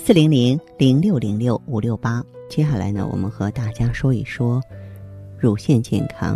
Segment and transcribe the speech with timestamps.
[0.00, 2.24] 四零零零六零六五六八。
[2.48, 4.62] 接下来呢，我们和大家说一说
[5.38, 6.34] 乳腺健康。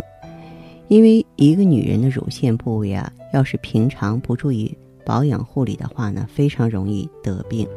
[0.89, 7.67] 因为一个女人的乳腺部位啊，要是平常不注意保养护理的话呢，非常容易得病。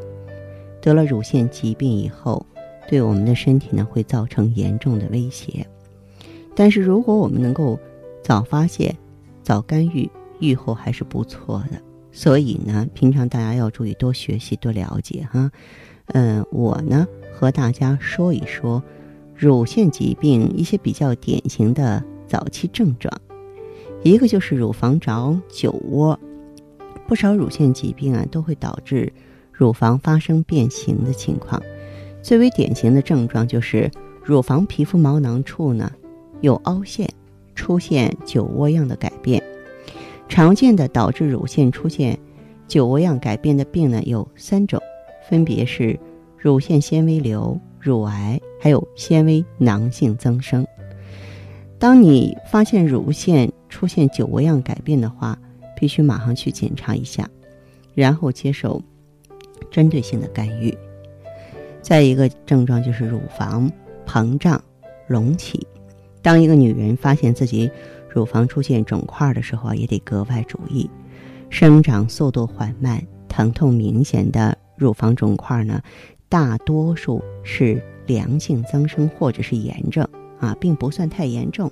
[0.82, 2.44] 得了乳腺疾病以后，
[2.88, 5.66] 对我们的身体呢会造成严重的威胁。
[6.54, 7.78] 但是如果我们能够
[8.22, 8.94] 早发现、
[9.42, 10.10] 早干预，
[10.40, 11.80] 预后还是不错的。
[12.16, 15.52] 所以呢，平常大家要注意多学习、多了解哈。
[16.06, 18.82] 嗯，我呢和大家说一说
[19.34, 23.12] 乳腺疾病一些比较典型的早期症状。
[24.02, 26.18] 一个就是乳房长酒窝，
[27.06, 29.12] 不少乳腺疾病啊都会导致
[29.52, 31.62] 乳房发生变形的情况。
[32.22, 33.90] 最为典型的症状就是
[34.24, 35.92] 乳房皮肤毛囊处呢
[36.40, 37.06] 有凹陷。
[37.54, 39.42] 出现酒窝样的改变，
[40.28, 42.18] 常见的导致乳腺出现
[42.68, 44.80] 酒窝样改变的病呢有三种，
[45.28, 45.98] 分别是
[46.36, 50.66] 乳腺纤维瘤、乳癌，还有纤维囊性增生。
[51.78, 55.38] 当你发现乳腺出现酒窝样改变的话，
[55.76, 57.28] 必须马上去检查一下，
[57.94, 58.82] 然后接受
[59.70, 60.76] 针对性的干预。
[61.82, 63.70] 再一个症状就是乳房
[64.06, 64.60] 膨胀、
[65.06, 65.64] 隆起。
[66.20, 67.70] 当一个女人发现自己
[68.16, 70.88] 乳房出现肿块的时候啊，也得格外注意。
[71.50, 75.82] 生长速度缓慢、疼痛明显的乳房肿块呢，
[76.26, 80.02] 大多数是良性增生或者是炎症
[80.40, 81.70] 啊，并不算太严重。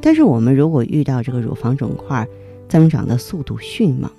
[0.00, 2.26] 但是我们如果遇到这个乳房肿块
[2.68, 4.10] 增长的速度迅猛、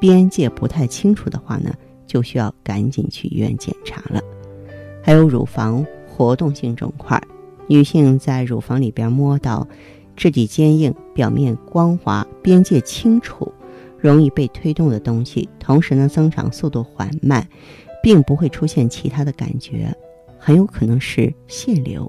[0.00, 1.74] 边界不太清楚的话呢，
[2.06, 4.22] 就需要赶紧去医院检查了。
[5.02, 7.22] 还有乳房活动性肿块。
[7.68, 9.66] 女性在乳房里边摸到
[10.22, 13.52] 质地坚硬、表面光滑、边界清楚、
[13.98, 17.44] 容易被推动的东西，同时呢增长速度缓慢，
[18.04, 19.92] 并不会出现其他的感觉，
[20.38, 22.08] 很有可能是腺瘤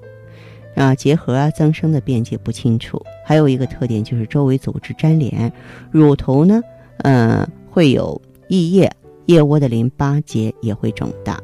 [0.76, 3.02] 啊结核啊增生的边界不清楚。
[3.26, 5.52] 还有一个特点就是周围组织粘连，
[5.90, 6.62] 乳头呢，
[6.98, 8.88] 呃会有溢液，
[9.26, 11.42] 腋窝的淋巴结也会肿大。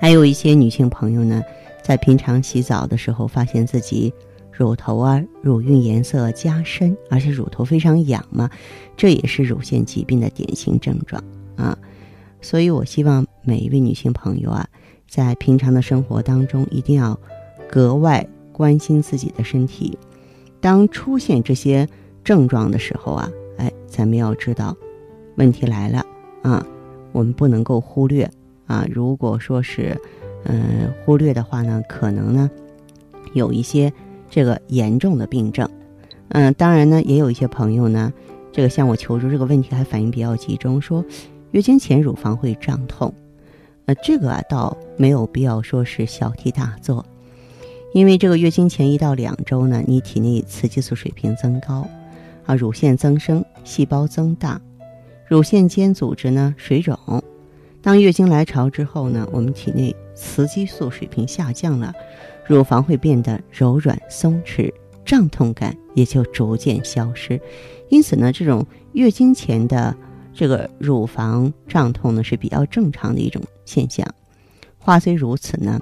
[0.00, 1.40] 还有一些女性朋友呢。
[1.80, 4.12] 在平常洗澡的时候，发现自己
[4.58, 8.50] 乳头啊乳晕颜色加深，而且乳头非常痒嘛，
[8.96, 11.22] 这也是乳腺疾病的典型症状
[11.54, 11.78] 啊。
[12.40, 14.66] 所以我希望每一位女性朋友啊，
[15.08, 17.16] 在平常的生活当中，一定要
[17.70, 19.96] 格外关心自己的身体。
[20.60, 21.88] 当出现这些
[22.24, 24.76] 症状的时候啊，哎，咱们要知道
[25.36, 26.04] 问题来了
[26.42, 26.66] 啊，
[27.12, 28.28] 我们不能够忽略
[28.66, 28.84] 啊。
[28.90, 29.96] 如果说是
[30.46, 32.50] 嗯，忽略的话呢，可能呢
[33.34, 33.92] 有一些
[34.28, 35.68] 这个严重的病症。
[36.30, 38.12] 嗯，当然呢，也有一些朋友呢，
[38.52, 41.04] 这个向我求助这个问题还反应比较集中，说
[41.52, 43.12] 月经前乳房会胀痛。
[43.86, 47.06] 呃，这个啊倒没有必要说是小题大做，
[47.94, 51.86] 因为这个月经前一到两周呢，你体内雌激素水平增高，
[52.44, 54.60] 啊，乳腺增生，细胞增大，
[55.26, 56.98] 乳腺间组织呢水肿。
[57.80, 61.94] 当月经来潮之后呢，我们体内雌激素水平下降了，
[62.48, 64.72] 乳房会变得柔软松弛，
[65.04, 67.40] 胀痛感也就逐渐消失。
[67.90, 69.94] 因此呢，这种月经前的
[70.32, 74.06] 这个乳房胀痛呢是比较正常的一种现象。
[74.78, 75.78] 话虽如此呢，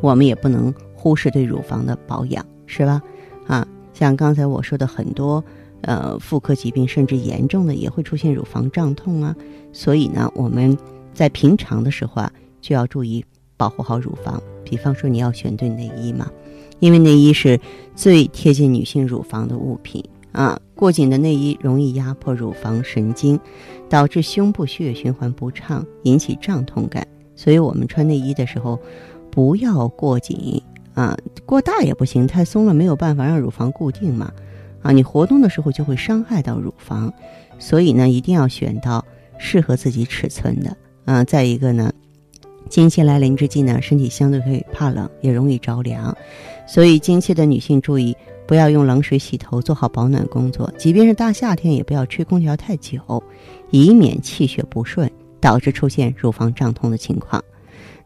[0.00, 3.02] 我们也不能忽视对乳房的保养，是吧？
[3.48, 5.44] 啊，像刚才我说的很多
[5.82, 9.34] 呃妇科疾病，甚至严重的也会出现乳房胀痛啊。
[9.72, 10.78] 所以呢，我们
[11.12, 13.24] 在平常的时候啊，就要注意。
[13.60, 16.30] 保护好乳房，比方说你要选对内衣嘛，
[16.78, 17.60] 因为内衣是
[17.94, 20.02] 最贴近女性乳房的物品
[20.32, 20.58] 啊。
[20.74, 23.38] 过紧的内衣容易压迫乳房神经，
[23.86, 27.06] 导致胸部血液循环不畅，引起胀痛感。
[27.36, 28.80] 所以我们穿内衣的时候，
[29.30, 30.62] 不要过紧
[30.94, 31.14] 啊，
[31.44, 34.32] 过大也不行，太松了没有办法让乳房固定嘛，
[34.80, 37.12] 啊，你活动的时候就会伤害到乳房。
[37.58, 39.04] 所以呢，一定要选到
[39.36, 40.74] 适合自己尺寸的
[41.04, 41.22] 啊。
[41.24, 41.92] 再一个呢。
[42.70, 46.16] 经期来临之际呢，身体相对会怕冷，也容易着凉，
[46.68, 50.72] 所以经期的女性注意不要用冷水洗头，做好保暖工作。
[50.78, 53.22] 即便是大夏天，也不要吹空调太久，
[53.70, 57.44] 以免气血不顺，导致出现乳房胀痛的情况。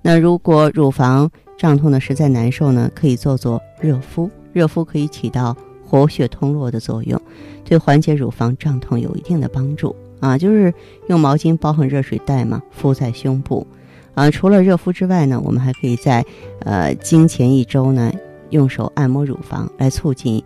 [0.01, 5.55] 那如果乳房胀痛呢实在难受呢，可以做做热敷，热敷可以起到
[5.87, 7.21] 活血通络的作用，
[7.65, 10.39] 对缓解乳房胀痛有一定的帮助啊。
[10.39, 10.73] 就是
[11.09, 13.67] 用毛巾包上热水袋嘛，敷在胸部。
[14.15, 16.25] 啊，除了热敷之外呢，我们还可以在
[16.61, 18.13] 呃经前一周呢，
[18.51, 20.43] 用手按摩乳房，来促进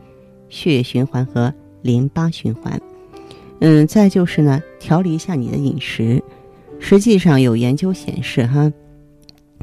[0.48, 2.80] 血液循环和淋巴循环。
[3.60, 6.22] 嗯，再就是呢，调理一下你的饮食。
[6.78, 8.72] 实际上有研究显示，哈，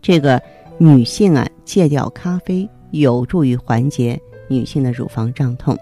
[0.01, 0.41] 这个
[0.77, 4.19] 女性啊，戒掉咖啡有助于缓解
[4.49, 5.77] 女性的乳房胀痛。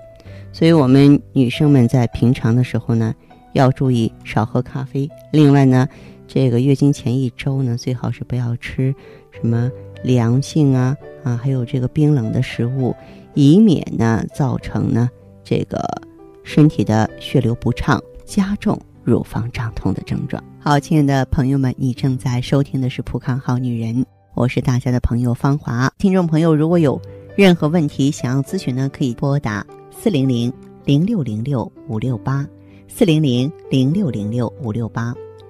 [0.51, 3.15] 所以，我们女生们在平常的时候呢，
[3.53, 5.09] 要注意少喝咖啡。
[5.31, 5.89] 另外呢，
[6.27, 8.93] 这个月经前一周呢，最好是不要吃
[9.31, 9.71] 什么
[10.03, 12.95] 凉性啊啊，还有这个冰冷的食物，
[13.33, 15.09] 以免呢造成呢
[15.43, 15.79] 这个
[16.43, 20.43] 身体的血流不畅，加重乳房胀痛的症状。
[20.59, 23.95] 好，亲爱的朋友们，你正在收听的是《浦康好女人》，
[24.33, 25.91] 我是大家的朋友芳华。
[25.97, 26.99] 听众朋友，如果有
[27.35, 29.65] 任何问题想要咨询呢，可以拨打。
[29.91, 30.51] 四零零
[30.85, 32.45] 零六零六五六八，
[32.87, 35.13] 四零零零六零六五六八，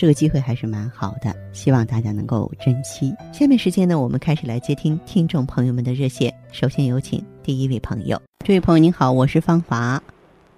[0.00, 3.14] 这个机会还是蛮好的，希望大家能够珍惜。
[3.34, 6.32] 下面时间呢，我们开始来接听听众朋友们的热线。
[6.52, 10.02] 首先有请第一位朋友，这位朋友您好，我是方华。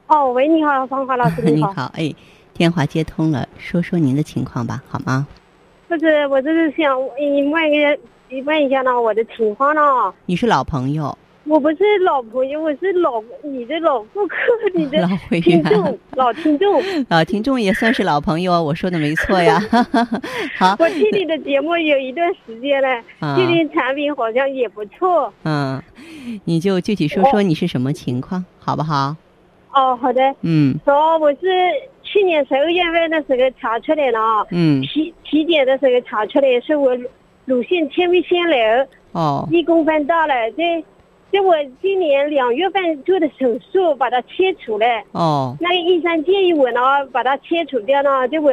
[0.06, 1.90] 哦，喂，你好，方华老师， 你好。
[1.96, 2.14] 哎，
[2.54, 5.26] 电话接通了，说说您的情况吧，好吗？
[5.88, 7.60] 不是，我就是想你问
[8.30, 9.80] 一问一下呢，我的情况呢？
[10.24, 11.18] 你是老朋友。
[11.44, 14.36] 我不是老朋友，我是老你的老顾客，
[14.74, 15.06] 你的
[15.42, 16.80] 听众，老听众，
[17.10, 18.62] 老听众也算是老朋友啊。
[18.62, 19.60] 我说的没错呀。
[20.56, 23.02] 好，我听你的节目有一段时间了，
[23.36, 25.32] 今天产品好像也不错。
[25.44, 25.82] 嗯，
[26.44, 29.16] 你就具体说说你是什么情况，好不好？
[29.74, 30.22] 哦，好的。
[30.42, 30.78] 嗯。
[30.84, 31.38] 说我是
[32.04, 34.46] 去年十二月份的时候查出来了。
[34.52, 34.80] 嗯。
[34.82, 36.96] 体体检的时候查出来是我
[37.46, 38.86] 乳腺纤维腺瘤。
[39.10, 39.48] 哦。
[39.50, 40.84] 一公分大了，这。
[41.32, 44.86] 就我今年两月份做的手术，把它切除了。
[45.12, 45.56] 哦。
[45.58, 46.80] 那个医生建议我呢，
[47.10, 48.28] 把它切除掉呢。
[48.28, 48.52] 就我，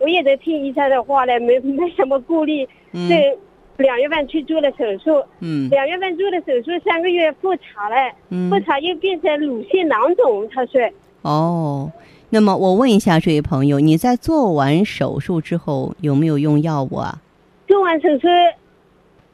[0.00, 2.68] 我也得听医生的话了，没 没什么顾虑。
[2.92, 3.08] 嗯。
[3.08, 3.38] 这
[3.84, 5.24] 两月份去做了手术。
[5.38, 5.70] 嗯。
[5.70, 8.12] 两月份做的手术，三个月复查了。
[8.30, 8.50] 嗯。
[8.50, 10.80] 复查又变成乳腺囊肿，他说。
[11.22, 11.92] 哦，
[12.30, 17.20] 那么我问一下这位朋友，你在做完手术之后有没有用药物啊？
[17.68, 18.26] 做完手术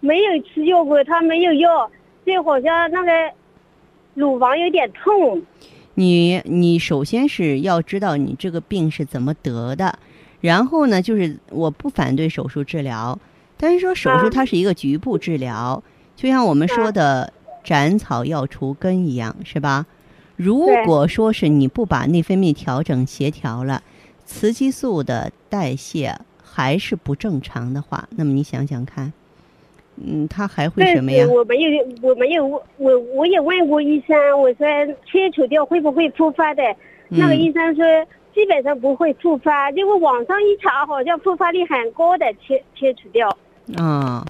[0.00, 1.91] 没有吃药物，他没有药。
[2.24, 3.10] 就好像那个
[4.14, 5.42] 乳房有点痛，
[5.94, 9.98] 你你首先是要知道你这个病是怎么得的，
[10.40, 13.19] 然后呢，就是我不反对手术治疗，
[13.56, 15.82] 但是说手术它是一个局部治疗，
[16.14, 17.32] 就像我们说的
[17.64, 19.86] 斩草要除根一样，是吧？
[20.36, 23.82] 如果说是你不把内分泌调整协调了，
[24.24, 29.12] 雌激素的代谢还是不正常的话，那么你想想看。
[30.04, 31.26] 嗯，他还会什么呀？
[31.28, 32.46] 我没有，我没有，
[32.76, 34.66] 我我也问过医生，我说
[35.06, 36.62] 切除掉会不会复发的？
[37.08, 37.84] 那个医生说
[38.34, 43.29] 基本上不会复发，结果网上一查，好像复发率很高的，切切除掉。
[43.77, 44.24] 啊，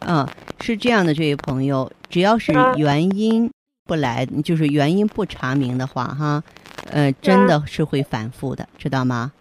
[0.00, 0.28] 啊，
[0.60, 3.50] 是这样的，这位朋友，只要是原因
[3.86, 6.42] 不来，就是原因不查明的话，哈，
[6.90, 9.32] 呃，真的是会反复的，知道吗？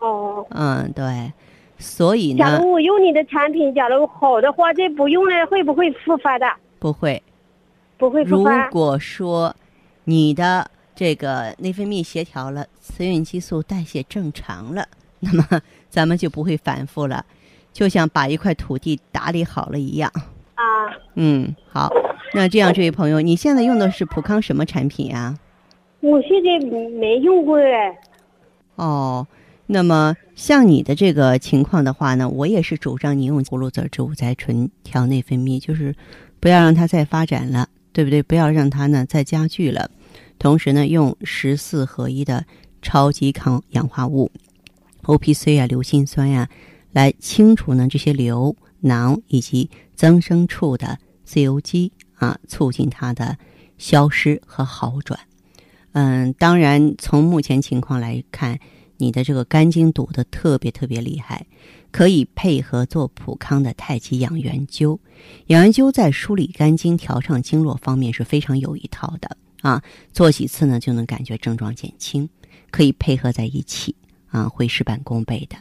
[0.00, 0.44] 哦。
[0.50, 1.32] 嗯，对。
[1.78, 2.38] 所以呢？
[2.38, 6.46] 假如我用你的产品，假如好的话，这不用了会不会复发的？
[6.78, 7.22] 不会，
[7.96, 8.64] 不会复发。
[8.66, 9.54] 如果说
[10.04, 14.86] 你的这个内分泌协调了，雌孕激素代谢正常了，
[15.20, 17.24] 那么咱们就不会反复了，
[17.72, 20.10] 就像把一块土地打理好了一样。
[20.54, 20.64] 啊。
[21.14, 21.92] 嗯，好。
[22.34, 25.38] 那这样，这位朋友，你现在用的是普康什么产品呀？
[26.00, 26.58] 我现在
[26.98, 27.98] 没用过哎。
[28.74, 29.26] 哦。
[29.70, 35.94] 那么像你的这个情况的话呢，我也是主张你用葫芦籽植物甾醇调内分泌，就是
[36.40, 38.22] 不要让它再发展了，对不对？
[38.22, 39.90] 不要让它呢再加剧了。
[40.38, 42.46] 同时呢，用十四合一的
[42.80, 44.30] 超级抗氧化物
[45.02, 46.48] O P C 啊、硫辛酸呀，
[46.92, 53.36] 来清除呢这些瘤囊以及增生处的自由基啊，促进它的
[53.76, 55.20] 消失和好转。
[55.92, 58.58] 嗯，当然从目前情况来看。
[58.98, 61.46] 你的这个肝经堵得特别特别厉害，
[61.90, 64.98] 可以配合做普康的太极养元灸。
[65.46, 69.36] 养元灸在梳理肝经、调畅经络方面是非常有一套的。
[69.62, 72.28] 啊，做几次呢就能感觉症状减轻，
[72.70, 73.94] 可以配合在一起
[74.30, 75.56] 啊，会事半功倍的。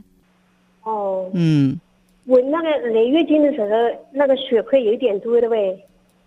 [0.83, 1.79] 哦，嗯，
[2.25, 3.67] 我那个来月经的时候，
[4.11, 5.55] 那个血块有点多的呗。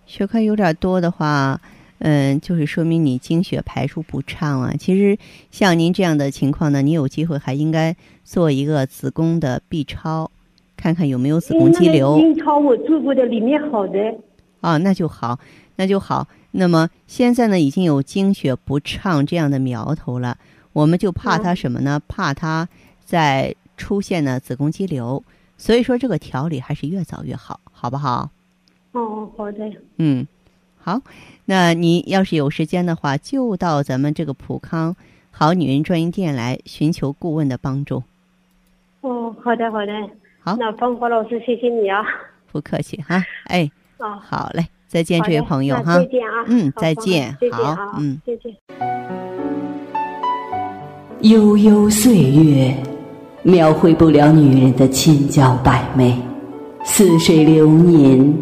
[0.04, 1.60] 血块有点多的话，
[2.00, 4.74] 嗯，就是说明你经血排出不畅啊。
[4.78, 5.18] 其实
[5.50, 10.30] 像您这样的情况呢，你有机会还应该做一个子宫的 B 超，
[10.76, 12.16] 看看有没有子宫肌瘤。
[12.16, 13.98] B 超我做过的，里面好的。
[14.60, 15.38] 啊，那就好，
[15.76, 16.26] 那就好。
[16.52, 20.36] 那么现在呢，已经有经血不畅这样的苗头了，
[20.72, 22.00] 我们就怕它什么呢？
[22.08, 22.68] 怕它
[23.04, 25.22] 在出现呢子宫肌瘤。
[25.58, 28.30] 所以说这个调理还是越早越好，好不好？
[28.92, 29.70] 哦，好的。
[29.98, 30.26] 嗯，
[30.82, 31.00] 好。
[31.44, 34.94] 那你要是有时间的话，就到咱们这个普康
[35.30, 38.02] 好女人专营店来寻求顾问的帮助。
[39.00, 39.92] 哦，好的，好的。
[40.40, 42.04] 好，那芳华老师，谢谢你啊。
[42.52, 43.70] 不客气哈，哎。
[43.98, 45.98] 哦，好嘞，再见，这位朋友哈。
[45.98, 46.44] 再见啊。
[46.46, 47.36] 嗯，再见。
[47.52, 48.56] 好，嗯，再见。
[51.20, 52.74] 悠悠岁月，
[53.42, 56.14] 描绘不了女人的千娇百媚；
[56.82, 58.34] 似水流年，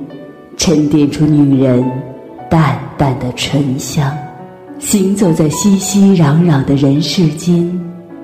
[0.56, 1.84] 沉淀出女人
[2.48, 4.12] 淡淡的醇香。
[4.78, 7.68] 行走在熙熙攘攘的人世间，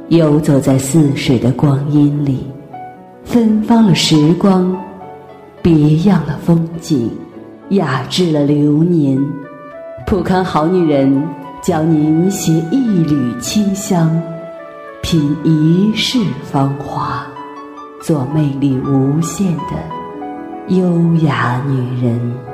[0.08, 2.46] 游走在似水的光阴里，
[3.24, 4.76] 芬芳了时光，
[5.60, 7.10] 别样了风景，
[7.70, 9.20] 雅致了流年。
[10.06, 11.26] 普康好女人
[11.60, 14.08] 教您携一缕清香，
[15.02, 17.26] 品一世芳华，
[18.00, 19.72] 做魅力无限的
[20.68, 22.53] 优雅女人。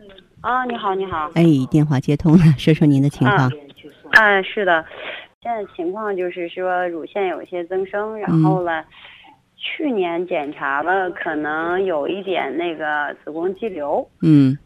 [0.41, 1.29] 啊，你好，你好。
[1.35, 3.51] 哎，电话接通了，说说您的情况。
[4.13, 4.83] 啊，是的，
[5.43, 8.83] 现在情况就是说乳腺有一些增生，然后呢，
[9.55, 14.07] 去年检查了，可能有一点那个子宫肌瘤。
[14.23, 14.57] 嗯。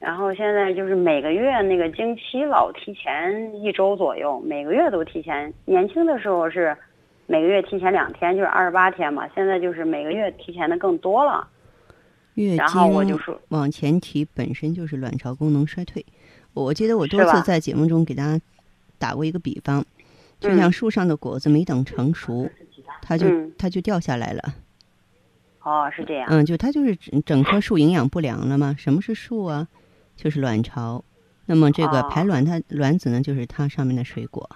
[0.00, 5.52] 然后现在就是每个月那个经期老提前一周左右，每个月都提前。
[5.64, 6.76] 年轻的时候是
[7.26, 9.28] 每个月提前两天，就是二十八天嘛。
[9.32, 11.46] 现在就是每个月提前的更多了。
[12.34, 16.04] 月然后我就说往前提本身就是卵巢功能衰退。
[16.52, 18.42] 我记得我多次在节目中给大家
[18.98, 19.84] 打过一个比方，
[20.40, 22.50] 就像树上的果子没等成熟，
[23.02, 24.54] 它就嗯它就掉下来了。
[25.62, 26.26] 哦，是这样。
[26.28, 28.74] 嗯，就它就是整整棵树营养不良了嘛？
[28.78, 29.68] 什么是树啊？
[30.16, 31.04] 就是卵巢。
[31.46, 34.48] 那么这个哦排卵，它卵子呢，就是它上面的水果。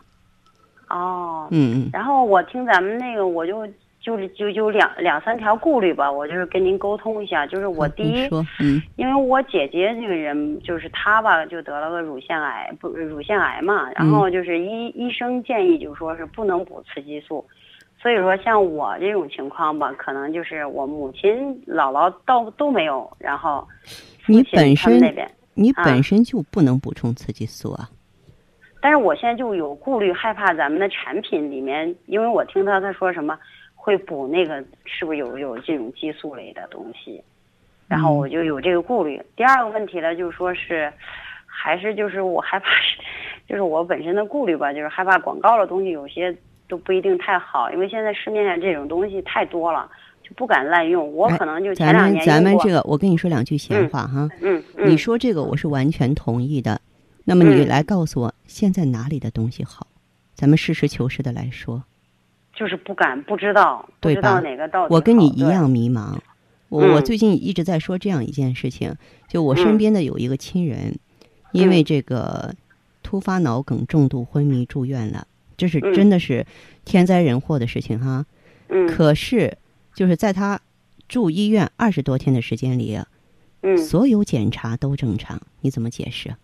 [0.88, 1.46] 哦。
[1.50, 1.90] 嗯嗯。
[1.92, 3.66] 然后我听咱们那个，我就
[4.04, 7.46] 就是就就两两三条顾虑吧，我就是跟您沟通一下。
[7.46, 8.28] 就是我第一，
[8.60, 13.90] 嗯因为我姐姐这个人，就是她吧，就得了个乳腺癌，不乳腺癌嘛。
[13.92, 17.42] 然后就是医、医生建议就说是不能补雌激素，
[17.98, 23.66] 所以说像我这种情况吧，可能就是我母亲、姥姥都都没有，然后
[24.26, 25.26] 你本身那边。
[25.54, 27.88] 你啊本身就不能补充雌激素啊。
[28.82, 33.38] 但是我现在就有顾虑，害怕咱们的产品里面，因为我听他他说什么
[33.84, 37.22] 会补那个，是不是有有这种激素类的东西？
[37.86, 39.20] 然后我就有这个顾虑。
[39.36, 40.90] 第二个问题呢，就是说是，
[41.44, 42.98] 还是就是我害怕是，
[43.46, 46.34] 就是我本身的顾虑吧，就是害怕广告的东西有些
[46.66, 49.86] 都不一定太好，因为现在市面上这种东西太多了，
[50.22, 51.14] 就不敢滥用。
[51.14, 54.26] 我可能就前两咱们年咱们这个，我跟你说两句闲话哈。
[54.40, 56.80] 嗯嗯，你说这个我是完全同意的。
[57.26, 59.86] 那么你嗯来告诉我，现在哪里的东西好？
[60.34, 61.84] 咱们实事求是的来说，
[62.54, 66.18] 就是不敢不知道，不对知道吧哪个到底我跟你一样迷茫。
[66.68, 68.94] 我嗯我最近一直在说这样一件事情，
[69.28, 70.98] 就我身嗯边的有一个亲人，
[71.52, 72.54] 因为嗯这个
[73.02, 76.44] 突发脑梗重度昏迷住院了，这是嗯真的是
[76.84, 78.24] 天灾人祸的事情哈。
[78.68, 79.56] 嗯可是
[79.94, 80.60] 就是在他
[81.06, 82.98] 住医院二十多天的时间里，
[83.62, 86.34] 嗯所有检查都正常，你怎么解释？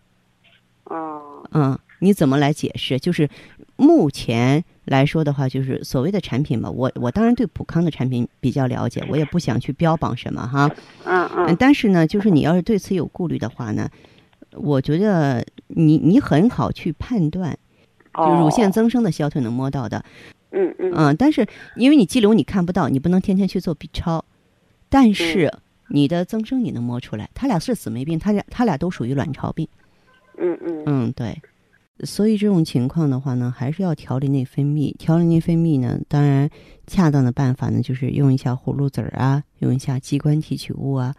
[0.84, 2.98] 哦嗯，你怎么来解释？
[2.98, 3.28] 就是
[3.76, 10.70] 目前来说的话，就是所谓的产品吧，我我当然对普康的产品比较了解，我也不想去标榜什么哈。
[11.04, 13.88] 嗯嗯，嗯但是呢，就是你要是对此有顾虑的话呢，
[14.52, 17.56] 我觉得你你很好去判断，
[18.14, 20.04] 就乳腺哦增生的消退能摸到的，
[20.50, 24.24] 嗯嗯嗯，但是因为你肌瘤你看不到，你不能天天去做 B 超，
[24.88, 25.52] 但是
[25.88, 29.68] 你的增生你能摸出来，他俩是姊妹病，他俩他俩都属于卵巢病。
[30.38, 31.40] 嗯嗯嗯，对。
[32.04, 34.94] 所以这种情况的话呢，还是要调理内分泌。
[34.96, 36.48] 调理内分泌呢，当然
[36.86, 41.14] 恰当的办法呢，就是用一下葫芦籽儿啊，用一下鸡冠提取物啊。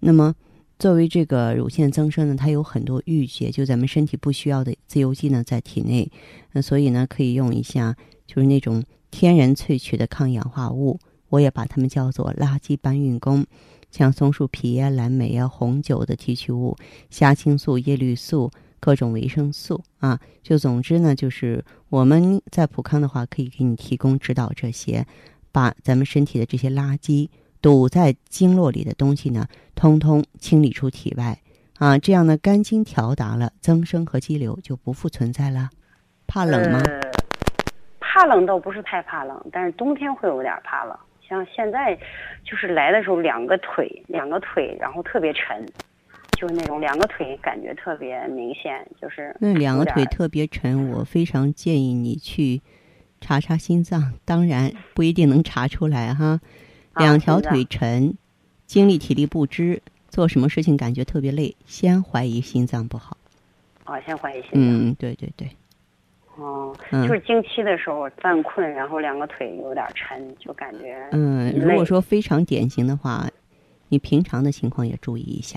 [0.00, 0.34] 那么，
[0.78, 6.10] 作为这个乳腺增生呢，它有很多淤血，就咱们身体不需要的自由基呢，在体内。
[6.52, 7.94] 那所以呢，可以用一下，
[8.26, 10.98] 就是那种天然萃取的抗氧化物，
[11.28, 13.44] 我也把它们叫做垃圾搬运工，
[13.90, 16.76] 像松树皮啊、蓝莓啊、红酒的提取物、
[17.10, 18.50] 虾青素、叶绿素。
[18.82, 25.06] 各种维生素啊，就总之呢，就是我们在普康的话，可以给你提供指导这些，
[25.52, 27.28] 把咱们身体的这些垃圾
[27.60, 29.46] 堵在经络里的东西呢，
[29.76, 31.38] 通通清理出体外
[31.78, 35.70] 啊，这样呢，肝经调达了，增生和肌瘤就不复存在了。
[36.26, 36.82] 怕冷吗？
[38.00, 40.98] 怕冷倒不是太怕冷，但是冬天会有点怕冷。
[41.28, 41.96] 像现在，
[42.44, 45.64] 就是来的时候，两个腿，两个腿，然后特别沉。
[46.42, 52.60] 就是那种两个腿感觉特别明显，就是那两个腿特别沉，我非常建议你去
[53.20, 56.40] 查查心脏，当然不一定能查出来哈。
[56.96, 58.14] 两条腿沉，
[58.66, 63.16] 精力体力不支，做什么事情感觉特别累，先怀疑心脏不好。
[63.84, 64.90] 啊，先怀疑心脏。
[64.90, 65.48] 嗯，对对对。
[66.34, 73.30] 哦，就是经期的时候犯困，然后两个腿有点沉，就感觉嗯，如果说非常典型的话，
[73.90, 75.56] 你平常的情况也注意一下。